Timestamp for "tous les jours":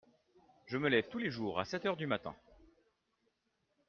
1.09-1.59